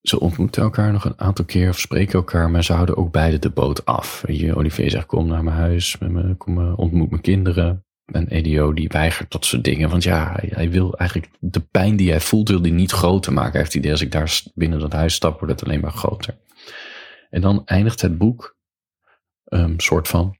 ze 0.00 0.20
ontmoeten 0.20 0.62
elkaar 0.62 0.92
nog 0.92 1.04
een 1.04 1.20
aantal 1.20 1.44
keer 1.44 1.68
of 1.68 1.78
spreken 1.78 2.12
elkaar, 2.12 2.50
maar 2.50 2.64
ze 2.64 2.72
houden 2.72 2.96
ook 2.96 3.12
beide 3.12 3.38
de 3.38 3.50
boot 3.50 3.84
af. 3.84 4.24
Olivier 4.54 4.90
zegt, 4.90 5.06
kom 5.06 5.26
naar 5.26 5.44
mijn 5.44 5.56
huis, 5.56 5.98
kom, 6.38 6.74
ontmoet 6.74 7.10
mijn 7.10 7.22
kinderen. 7.22 7.84
En 8.04 8.28
EDO 8.28 8.72
die 8.72 8.88
weigert 8.88 9.32
dat 9.32 9.44
soort 9.44 9.64
dingen. 9.64 9.90
Want 9.90 10.02
ja, 10.02 10.38
hij, 10.40 10.70
wil 10.70 10.96
eigenlijk 10.96 11.32
de 11.40 11.60
pijn 11.60 11.96
die 11.96 12.10
hij 12.10 12.20
voelt, 12.20 12.48
wil 12.48 12.60
hij 12.60 12.70
niet 12.70 12.90
groter 12.90 13.32
maken. 13.32 13.50
Hij 13.50 13.60
heeft 13.60 13.72
het 13.72 13.82
idee, 13.82 13.92
als 13.92 14.00
ik 14.00 14.12
daar 14.12 14.42
binnen 14.54 14.78
dat 14.78 14.92
huis 14.92 15.14
stap, 15.14 15.40
wordt 15.40 15.60
het 15.60 15.64
alleen 15.64 15.80
maar 15.80 15.92
groter. 15.92 16.38
En 17.30 17.40
dan 17.40 17.64
eindigt 17.64 18.00
het 18.00 18.18
boek, 18.18 18.56
um, 19.44 19.80
soort 19.80 20.08
van, 20.08 20.38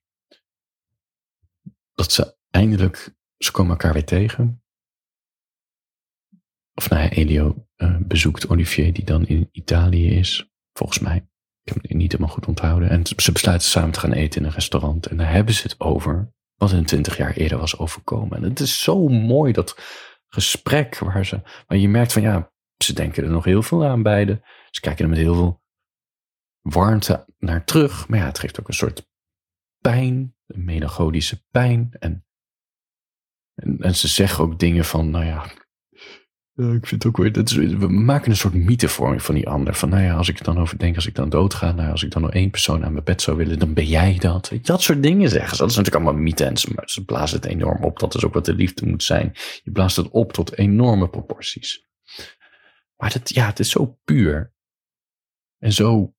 dat 1.94 2.12
ze 2.12 2.36
eindelijk, 2.50 3.14
ze 3.38 3.50
komen 3.50 3.70
elkaar 3.70 3.92
weer 3.92 4.04
tegen. 4.04 4.62
Of 6.74 6.90
nou 6.90 7.02
ja, 7.02 7.10
Elio 7.10 7.66
uh, 7.76 7.96
bezoekt 8.00 8.48
Olivier, 8.48 8.92
die 8.92 9.04
dan 9.04 9.26
in 9.26 9.48
Italië 9.52 10.10
is, 10.10 10.50
volgens 10.72 10.98
mij. 10.98 11.16
Ik 11.62 11.72
heb 11.72 11.82
het 11.82 11.92
niet 11.92 12.12
helemaal 12.12 12.34
goed 12.34 12.46
onthouden. 12.46 12.88
En 12.88 13.06
ze 13.16 13.32
besluiten 13.32 13.68
samen 13.68 13.90
te 13.90 14.00
gaan 14.00 14.12
eten 14.12 14.40
in 14.40 14.46
een 14.46 14.52
restaurant. 14.52 15.06
En 15.06 15.16
daar 15.16 15.32
hebben 15.32 15.54
ze 15.54 15.62
het 15.62 15.80
over 15.80 16.33
wat 16.56 16.70
hun 16.70 16.84
twintig 16.84 17.16
jaar 17.16 17.32
eerder 17.32 17.58
was 17.58 17.78
overkomen. 17.78 18.36
En 18.36 18.42
het 18.42 18.60
is 18.60 18.82
zo 18.82 19.08
mooi 19.08 19.52
dat 19.52 19.76
gesprek 20.28 20.98
waar 20.98 21.26
ze, 21.26 21.42
waar 21.66 21.78
je 21.78 21.88
merkt 21.88 22.12
van 22.12 22.22
ja, 22.22 22.52
ze 22.76 22.92
denken 22.92 23.24
er 23.24 23.30
nog 23.30 23.44
heel 23.44 23.62
veel 23.62 23.84
aan 23.84 24.02
beide. 24.02 24.42
Ze 24.70 24.80
kijken 24.80 25.04
er 25.04 25.10
met 25.10 25.18
heel 25.18 25.34
veel 25.34 25.62
warmte 26.60 27.24
naar 27.38 27.64
terug. 27.64 28.08
Maar 28.08 28.18
ja, 28.18 28.26
het 28.26 28.38
geeft 28.38 28.60
ook 28.60 28.68
een 28.68 28.74
soort 28.74 29.08
pijn, 29.78 30.36
een 30.46 30.64
melancholische 30.64 31.44
pijn. 31.50 31.96
En, 31.98 32.26
en 33.78 33.94
ze 33.94 34.08
zeggen 34.08 34.44
ook 34.44 34.58
dingen 34.58 34.84
van, 34.84 35.10
nou 35.10 35.24
ja, 35.24 35.50
ik 36.56 36.86
vind 36.86 36.90
het 37.02 37.06
ook 37.06 37.16
weer, 37.16 37.32
dat 37.32 37.50
we 37.50 37.88
maken 37.88 38.30
een 38.30 38.36
soort 38.36 38.54
mythevorming 38.54 39.22
van 39.22 39.34
die 39.34 39.48
ander. 39.48 39.74
Van 39.74 39.88
nou 39.88 40.02
ja, 40.02 40.14
als 40.14 40.28
ik 40.28 40.44
dan 40.44 40.58
over 40.58 40.78
denk, 40.78 40.94
als 40.94 41.06
ik 41.06 41.14
dan 41.14 41.28
doodga, 41.28 41.72
nou 41.72 41.90
als 41.90 42.02
ik 42.02 42.10
dan 42.10 42.22
nog 42.22 42.30
één 42.30 42.50
persoon 42.50 42.84
aan 42.84 42.92
mijn 42.92 43.04
bed 43.04 43.22
zou 43.22 43.36
willen, 43.36 43.58
dan 43.58 43.74
ben 43.74 43.86
jij 43.86 44.16
dat. 44.18 44.52
Dat 44.62 44.82
soort 44.82 45.02
dingen 45.02 45.30
zeggen 45.30 45.56
ze. 45.56 45.62
Dat 45.62 45.70
is 45.70 45.76
natuurlijk 45.76 46.04
allemaal 46.04 46.22
mythe 46.22 46.44
en 46.44 46.56
ze, 46.56 46.82
ze 46.84 47.04
blazen 47.04 47.36
het 47.36 47.46
enorm 47.46 47.84
op. 47.84 47.98
Dat 47.98 48.14
is 48.14 48.24
ook 48.24 48.34
wat 48.34 48.44
de 48.44 48.54
liefde 48.54 48.86
moet 48.86 49.02
zijn. 49.02 49.32
Je 49.62 49.70
blaast 49.70 49.96
het 49.96 50.08
op 50.08 50.32
tot 50.32 50.56
enorme 50.56 51.08
proporties. 51.08 51.86
Maar 52.96 53.12
dat, 53.12 53.34
ja, 53.34 53.46
het 53.46 53.58
is 53.58 53.70
zo 53.70 53.98
puur. 54.04 54.52
En 55.58 55.72
zo 55.72 56.14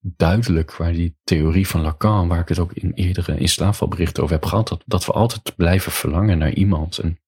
duidelijk 0.00 0.76
waar 0.76 0.92
die 0.92 1.16
theorie 1.24 1.68
van 1.68 1.80
Lacan, 1.80 2.28
waar 2.28 2.40
ik 2.40 2.48
het 2.48 2.58
ook 2.58 2.72
in 2.72 2.92
eerdere 2.92 3.38
in 3.38 3.48
slaafvalberichten 3.48 4.22
over 4.22 4.34
heb 4.34 4.44
gehad, 4.44 4.68
dat, 4.68 4.82
dat 4.86 5.06
we 5.06 5.12
altijd 5.12 5.56
blijven 5.56 5.92
verlangen 5.92 6.38
naar 6.38 6.52
iemand. 6.52 6.98
En 6.98 7.21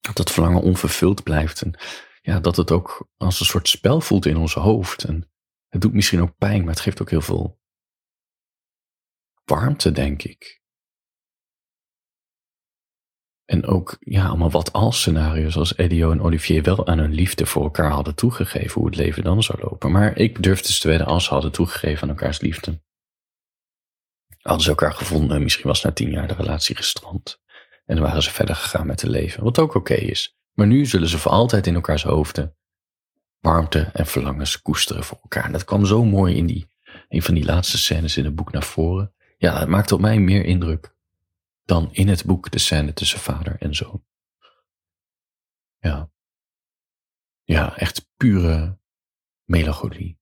dat 0.00 0.16
dat 0.16 0.30
verlangen 0.30 0.62
onvervuld 0.62 1.22
blijft. 1.22 1.62
En 1.62 1.78
ja, 2.20 2.40
dat 2.40 2.56
het 2.56 2.70
ook 2.70 3.08
als 3.16 3.40
een 3.40 3.46
soort 3.46 3.68
spel 3.68 4.00
voelt 4.00 4.26
in 4.26 4.36
ons 4.36 4.54
hoofd. 4.54 5.04
En 5.04 5.30
het 5.68 5.80
doet 5.80 5.92
misschien 5.92 6.22
ook 6.22 6.36
pijn, 6.36 6.60
maar 6.60 6.74
het 6.74 6.80
geeft 6.80 7.00
ook 7.00 7.10
heel 7.10 7.20
veel 7.20 7.60
warmte, 9.44 9.92
denk 9.92 10.22
ik. 10.22 10.58
En 13.44 13.66
ook 13.66 13.96
ja, 14.00 14.26
allemaal 14.26 14.50
wat 14.50 14.72
als 14.72 15.00
scenario's 15.00 15.56
als 15.56 15.76
Edio 15.76 16.10
en 16.10 16.20
Olivier 16.20 16.62
wel 16.62 16.86
aan 16.86 16.98
hun 16.98 17.14
liefde 17.14 17.46
voor 17.46 17.62
elkaar 17.62 17.90
hadden 17.90 18.14
toegegeven, 18.14 18.74
hoe 18.74 18.86
het 18.86 18.96
leven 18.96 19.22
dan 19.22 19.42
zou 19.42 19.60
lopen. 19.62 19.90
Maar 19.92 20.16
ik 20.16 20.42
durf 20.42 20.60
dus 20.60 20.78
te 20.78 20.88
wedden 20.88 21.06
als 21.06 21.24
ze 21.24 21.30
hadden 21.30 21.52
toegegeven 21.52 22.02
aan 22.02 22.08
elkaars 22.08 22.40
liefde. 22.40 22.80
Hadden 24.38 24.62
ze 24.62 24.68
elkaar 24.68 24.92
gevonden, 24.92 25.42
misschien 25.42 25.66
was 25.66 25.82
na 25.82 25.92
tien 25.92 26.10
jaar 26.10 26.28
de 26.28 26.34
relatie 26.34 26.76
gestrand. 26.76 27.40
En 27.88 27.96
dan 27.96 28.04
waren 28.04 28.22
ze 28.22 28.30
verder 28.30 28.54
gegaan 28.54 28.86
met 28.86 29.00
het 29.00 29.10
leven, 29.10 29.44
wat 29.44 29.58
ook 29.58 29.74
oké 29.74 29.94
is. 29.94 30.38
Maar 30.52 30.66
nu 30.66 30.86
zullen 30.86 31.08
ze 31.08 31.18
voor 31.18 31.32
altijd 31.32 31.66
in 31.66 31.74
elkaars 31.74 32.02
hoofden 32.02 32.56
warmte 33.40 33.80
en 33.80 34.06
verlangens 34.06 34.62
koesteren 34.62 35.04
voor 35.04 35.18
elkaar. 35.22 35.44
En 35.44 35.52
dat 35.52 35.64
kwam 35.64 35.84
zo 35.84 36.04
mooi 36.04 36.36
in 36.36 36.46
die, 36.46 36.70
een 37.08 37.22
van 37.22 37.34
die 37.34 37.44
laatste 37.44 37.78
scènes 37.78 38.16
in 38.16 38.24
het 38.24 38.34
boek 38.34 38.52
naar 38.52 38.62
voren. 38.62 39.14
Ja, 39.36 39.58
het 39.58 39.68
maakte 39.68 39.94
op 39.94 40.00
mij 40.00 40.18
meer 40.18 40.44
indruk 40.44 40.94
dan 41.64 41.92
in 41.92 42.08
het 42.08 42.24
boek 42.24 42.50
de 42.50 42.58
scène 42.58 42.92
tussen 42.92 43.18
vader 43.18 43.56
en 43.60 43.74
zoon. 43.74 44.04
Ja. 45.78 46.10
Ja, 47.42 47.76
echt 47.76 48.08
pure 48.16 48.78
melancholie. 49.44 50.18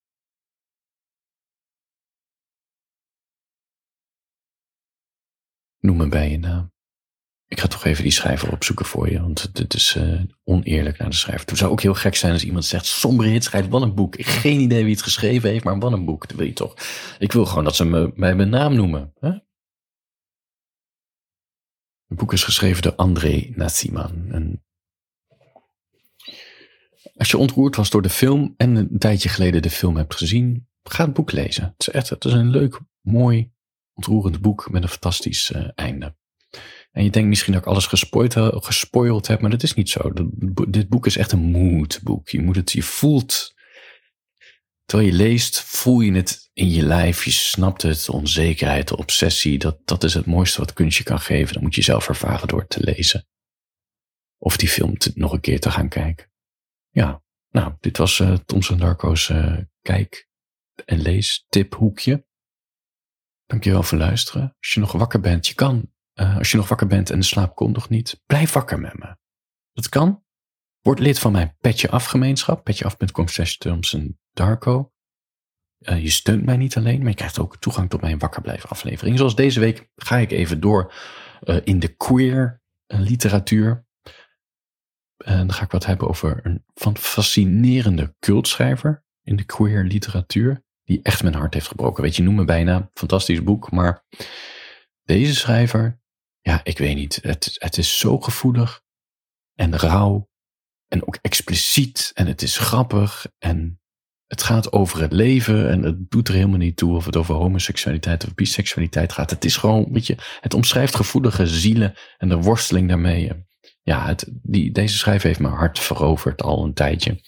Noem 5.78 5.96
me 5.96 6.08
bij 6.08 6.30
je 6.30 6.38
naam. 6.38 6.74
Ik 7.48 7.60
ga 7.60 7.66
toch 7.66 7.84
even 7.84 8.02
die 8.02 8.12
schrijver 8.12 8.52
opzoeken 8.52 8.86
voor 8.86 9.10
je, 9.10 9.20
want 9.20 9.42
het 9.52 9.74
is 9.74 9.94
uh, 9.94 10.22
oneerlijk 10.44 10.98
naar 10.98 11.10
de 11.10 11.16
schrijver. 11.16 11.46
Het 11.46 11.58
zou 11.58 11.70
ook 11.70 11.80
heel 11.80 11.94
gek 11.94 12.14
zijn 12.14 12.32
als 12.32 12.44
iemand 12.44 12.64
zegt, 12.64 12.86
sombere 12.86 13.28
hit 13.28 13.44
schrijft, 13.44 13.68
wat 13.68 13.82
een 13.82 13.94
boek. 13.94 14.16
Ik 14.16 14.26
geen 14.26 14.60
idee 14.60 14.84
wie 14.84 14.92
het 14.92 15.02
geschreven 15.02 15.50
heeft, 15.50 15.64
maar 15.64 15.78
wat 15.78 15.92
een 15.92 16.04
boek, 16.04 16.28
dat 16.28 16.36
wil 16.36 16.46
je 16.46 16.52
toch. 16.52 16.74
Ik 17.18 17.32
wil 17.32 17.46
gewoon 17.46 17.64
dat 17.64 17.76
ze 17.76 17.84
me 17.84 18.12
bij 18.16 18.34
mijn 18.34 18.48
naam 18.48 18.74
noemen. 18.74 19.12
Hè? 19.18 19.28
Het 22.08 22.18
boek 22.18 22.32
is 22.32 22.44
geschreven 22.44 22.82
door 22.82 22.94
André 22.94 23.52
Natsiman. 23.54 24.26
En 24.30 24.64
als 27.16 27.30
je 27.30 27.38
ontroerd 27.38 27.76
was 27.76 27.90
door 27.90 28.02
de 28.02 28.10
film 28.10 28.54
en 28.56 28.76
een 28.76 28.98
tijdje 28.98 29.28
geleden 29.28 29.62
de 29.62 29.70
film 29.70 29.96
hebt 29.96 30.14
gezien, 30.14 30.68
ga 30.82 31.04
het 31.04 31.14
boek 31.14 31.32
lezen. 31.32 31.64
Het 31.64 31.86
is 31.86 31.88
echt 31.88 32.08
het 32.08 32.24
is 32.24 32.32
een 32.32 32.50
leuk, 32.50 32.80
mooi, 33.00 33.52
ontroerend 33.94 34.40
boek 34.40 34.70
met 34.70 34.82
een 34.82 34.88
fantastisch 34.88 35.50
uh, 35.50 35.68
einde. 35.74 36.16
En 36.96 37.04
je 37.04 37.10
denkt 37.10 37.28
misschien 37.28 37.52
dat 37.52 37.62
ik 37.62 37.68
alles 37.68 37.86
gespoild, 37.86 39.26
heb, 39.26 39.40
maar 39.40 39.50
dat 39.50 39.62
is 39.62 39.74
niet 39.74 39.88
zo. 39.90 40.12
Dit 40.68 40.88
boek 40.88 41.06
is 41.06 41.16
echt 41.16 41.32
een 41.32 41.50
moodboek. 41.50 42.28
Je 42.28 42.42
moet 42.42 42.56
het, 42.56 42.72
je 42.72 42.82
voelt, 42.82 43.54
terwijl 44.84 45.10
je 45.10 45.16
leest, 45.16 45.60
voel 45.60 46.00
je 46.00 46.12
het 46.12 46.50
in 46.52 46.70
je 46.70 46.82
lijf. 46.82 47.24
Je 47.24 47.30
snapt 47.30 47.82
het, 47.82 48.04
de 48.04 48.12
onzekerheid, 48.12 48.88
de 48.88 48.96
obsessie. 48.96 49.58
Dat, 49.58 49.78
dat 49.84 50.04
is 50.04 50.14
het 50.14 50.26
mooiste 50.26 50.60
wat 50.60 50.72
kunst 50.72 50.98
je 50.98 51.04
kan 51.04 51.20
geven. 51.20 51.54
Dat 51.54 51.62
moet 51.62 51.74
je 51.74 51.82
zelf 51.82 52.08
ervaren 52.08 52.48
door 52.48 52.66
te 52.66 52.80
lezen. 52.80 53.26
Of 54.38 54.56
die 54.56 54.68
film 54.68 54.96
nog 55.14 55.32
een 55.32 55.40
keer 55.40 55.60
te 55.60 55.70
gaan 55.70 55.88
kijken. 55.88 56.30
Ja, 56.90 57.22
nou, 57.50 57.74
dit 57.80 57.96
was 57.96 58.18
uh, 58.18 58.32
Thompson 58.32 58.78
Darko's 58.78 59.28
uh, 59.28 59.58
kijk- 59.82 60.28
en 60.84 61.00
lees 61.00 61.44
tiphoekje. 61.48 62.26
Dankjewel 63.46 63.82
voor 63.82 63.98
luisteren. 63.98 64.54
Als 64.58 64.72
je 64.72 64.80
nog 64.80 64.92
wakker 64.92 65.20
bent, 65.20 65.46
je 65.46 65.54
kan 65.54 65.94
uh, 66.20 66.36
als 66.36 66.50
je 66.50 66.56
nog 66.56 66.68
wakker 66.68 66.86
bent 66.86 67.10
en 67.10 67.18
de 67.18 67.24
slaap 67.24 67.54
komt 67.54 67.74
nog 67.74 67.88
niet, 67.88 68.22
blijf 68.26 68.52
wakker 68.52 68.80
met 68.80 68.98
me. 68.98 69.16
Dat 69.72 69.88
kan. 69.88 70.24
Word 70.80 70.98
lid 70.98 71.18
van 71.18 71.32
mijn 71.32 71.56
Petje 71.60 71.90
Afgemeenschap, 71.90 72.64
petjeaf.com 72.64 73.28
slash 73.28 73.58
Darko. 74.32 74.92
Uh, 75.78 76.02
je 76.02 76.10
steunt 76.10 76.44
mij 76.44 76.56
niet 76.56 76.76
alleen, 76.76 76.98
maar 76.98 77.08
je 77.08 77.14
krijgt 77.14 77.38
ook 77.38 77.56
toegang 77.56 77.90
tot 77.90 78.00
mijn 78.00 78.18
wakkerblijf 78.18 78.66
aflevering. 78.66 79.18
Zoals 79.18 79.34
deze 79.34 79.60
week 79.60 79.88
ga 79.96 80.16
ik 80.16 80.30
even 80.30 80.60
door 80.60 80.92
uh, 81.44 81.56
in 81.64 81.78
de 81.78 81.88
queer 81.88 82.62
literatuur. 82.86 83.86
En 85.16 85.36
dan 85.36 85.52
ga 85.52 85.64
ik 85.64 85.70
wat 85.70 85.86
hebben 85.86 86.08
over 86.08 86.40
een 86.42 86.64
van 86.74 86.96
fascinerende 86.96 88.14
cultschrijver 88.18 89.04
in 89.22 89.36
de 89.36 89.44
queer 89.44 89.84
literatuur. 89.84 90.64
Die 90.84 91.02
echt 91.02 91.22
mijn 91.22 91.34
hart 91.34 91.54
heeft 91.54 91.68
gebroken. 91.68 92.02
Weet 92.02 92.16
je, 92.16 92.22
noem 92.22 92.34
me 92.34 92.44
bijna 92.44 92.90
fantastisch 92.94 93.42
boek. 93.42 93.70
Maar 93.70 94.04
deze 95.02 95.34
schrijver 95.34 96.00
ja, 96.46 96.60
ik 96.62 96.78
weet 96.78 96.96
niet. 96.96 97.18
Het, 97.22 97.56
het 97.58 97.78
is 97.78 97.98
zo 97.98 98.20
gevoelig 98.20 98.82
en 99.54 99.76
rauw 99.76 100.28
en 100.88 101.06
ook 101.06 101.18
expliciet 101.22 102.10
en 102.14 102.26
het 102.26 102.42
is 102.42 102.58
grappig 102.58 103.26
en 103.38 103.80
het 104.26 104.42
gaat 104.42 104.72
over 104.72 105.00
het 105.00 105.12
leven 105.12 105.70
en 105.70 105.82
het 105.82 106.10
doet 106.10 106.28
er 106.28 106.34
helemaal 106.34 106.58
niet 106.58 106.76
toe 106.76 106.96
of 106.96 107.04
het 107.04 107.16
over 107.16 107.34
homoseksualiteit 107.34 108.26
of 108.26 108.34
biseksualiteit 108.34 109.12
gaat. 109.12 109.30
Het 109.30 109.44
is 109.44 109.56
gewoon, 109.56 109.92
weet 109.92 110.06
je, 110.06 110.16
het 110.40 110.54
omschrijft 110.54 110.94
gevoelige 110.94 111.46
zielen 111.46 111.94
en 112.18 112.28
de 112.28 112.36
worsteling 112.36 112.88
daarmee. 112.88 113.46
Ja, 113.82 114.06
het, 114.06 114.30
die, 114.42 114.72
deze 114.72 114.96
schrijver 114.96 115.26
heeft 115.26 115.40
mijn 115.40 115.54
hart 115.54 115.78
veroverd 115.78 116.42
al 116.42 116.64
een 116.64 116.74
tijdje. 116.74 117.20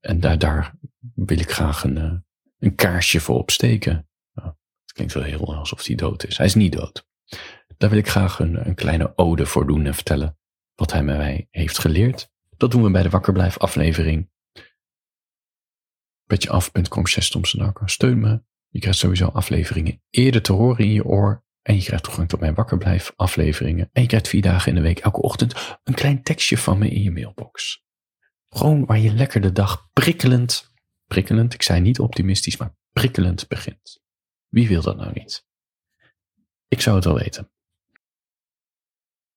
En 0.00 0.20
daar, 0.20 0.38
daar 0.38 0.74
wil 1.14 1.38
ik 1.38 1.50
graag 1.50 1.84
een, 1.84 1.98
eh, 1.98 2.12
een 2.58 2.74
kaarsje 2.74 3.20
voor 3.20 3.38
opsteken. 3.38 4.08
Het 4.34 4.92
klinkt 4.92 5.12
wel 5.12 5.22
heel 5.22 5.54
alsof 5.54 5.86
hij 5.86 5.96
dood 5.96 6.26
is. 6.26 6.36
Hij 6.36 6.46
is 6.46 6.54
niet 6.54 6.72
dood. 6.72 7.10
Daar 7.82 7.90
wil 7.90 8.00
ik 8.00 8.08
graag 8.08 8.38
een, 8.38 8.74
kleine 8.74 9.12
ode 9.16 9.46
voor 9.46 9.66
doen 9.66 9.86
en 9.86 9.94
vertellen 9.94 10.38
wat 10.74 10.92
hij 10.92 11.02
mij 11.02 11.48
heeft 11.50 11.78
geleerd. 11.78 12.30
Dat 12.56 12.70
doen 12.70 12.82
we 12.82 12.90
bij 12.90 13.02
de 13.02 13.10
Wakkerblijf 13.10 13.58
aflevering. 13.58 14.30
Petjeaf.com 16.26 17.06
Steun 17.84 18.20
me. 18.20 18.42
Je 18.68 18.78
krijgt 18.78 18.98
sowieso 18.98 19.26
afleveringen 19.26 20.02
eerder 20.10 20.42
te 20.42 20.52
horen 20.52 20.84
in 20.84 20.92
je 20.92 21.04
oor. 21.04 21.44
En 21.62 21.74
je 21.74 21.82
krijgt 21.82 22.04
toegang 22.04 22.28
tot 22.28 22.40
mijn 22.40 22.54
Wakkerblijf 22.54 23.12
afleveringen. 23.16 23.88
En 23.92 24.02
je 24.02 24.08
krijgt 24.08 24.28
vier 24.28 24.42
dagen 24.42 24.68
in 24.68 24.74
de 24.74 24.82
week 24.82 24.98
elke 24.98 25.22
ochtend 25.22 25.78
een 25.84 25.94
klein 25.94 26.22
tekstje 26.22 26.58
van 26.58 26.78
me 26.78 26.88
in 26.88 27.02
je 27.02 27.10
mailbox. 27.10 27.84
Gewoon 28.48 28.86
waar 28.86 28.98
je 28.98 29.14
lekker 29.14 29.40
de 29.40 29.52
dag 29.52 29.88
prikkelend, 29.92 30.72
prikkelend, 31.06 31.54
ik 31.54 31.62
zei 31.62 31.80
niet 31.80 31.98
optimistisch, 31.98 32.56
maar 32.56 32.76
prikkelend 32.92 33.48
begint. 33.48 34.02
Wie 34.48 34.68
wil 34.68 34.82
dat 34.82 34.96
nou 34.96 35.10
niet? 35.14 35.46
Ik 36.68 36.80
zou 36.80 36.96
het 36.96 37.04
wel 37.04 37.14
weten. 37.14 37.51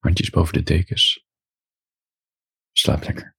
Handjes 0.06 0.30
boven 0.30 0.54
de 0.54 0.64
dekens. 0.64 1.26
Slaap 2.72 3.04
lekker. 3.04 3.35